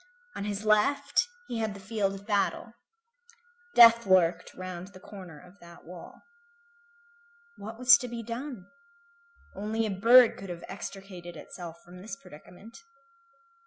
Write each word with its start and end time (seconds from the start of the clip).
On 0.35 0.45
his 0.45 0.65
left 0.65 1.27
he 1.47 1.59
had 1.59 1.75
the 1.75 1.79
field 1.79 2.15
of 2.15 2.25
battle. 2.25 2.73
Death 3.75 4.07
lurked 4.07 4.55
round 4.55 4.87
the 4.87 4.99
corner 4.99 5.39
of 5.39 5.59
that 5.59 5.83
wall. 5.85 6.23
What 7.57 7.77
was 7.77 7.99
to 7.99 8.07
be 8.07 8.23
done? 8.23 8.65
Only 9.55 9.85
a 9.85 9.91
bird 9.91 10.37
could 10.39 10.49
have 10.49 10.63
extricated 10.67 11.37
itself 11.37 11.83
from 11.85 12.01
this 12.01 12.15
predicament. 12.15 12.79